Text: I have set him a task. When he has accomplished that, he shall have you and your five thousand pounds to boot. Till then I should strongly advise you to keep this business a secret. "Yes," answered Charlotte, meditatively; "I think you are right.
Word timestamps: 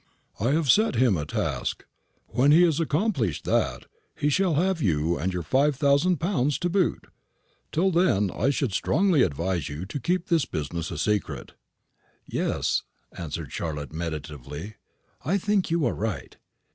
I 0.39 0.49
have 0.53 0.67
set 0.71 0.95
him 0.95 1.15
a 1.15 1.27
task. 1.27 1.85
When 2.29 2.51
he 2.51 2.63
has 2.63 2.79
accomplished 2.79 3.43
that, 3.45 3.85
he 4.17 4.29
shall 4.29 4.55
have 4.55 4.81
you 4.81 5.15
and 5.19 5.31
your 5.31 5.43
five 5.43 5.75
thousand 5.75 6.17
pounds 6.17 6.57
to 6.57 6.71
boot. 6.71 7.05
Till 7.71 7.91
then 7.91 8.31
I 8.31 8.49
should 8.49 8.73
strongly 8.73 9.21
advise 9.21 9.69
you 9.69 9.85
to 9.85 9.99
keep 9.99 10.25
this 10.25 10.45
business 10.45 10.89
a 10.89 10.97
secret. 10.97 11.51
"Yes," 12.25 12.81
answered 13.15 13.51
Charlotte, 13.51 13.93
meditatively; 13.93 14.73
"I 15.23 15.37
think 15.37 15.69
you 15.69 15.85
are 15.85 15.93
right. 15.93 16.35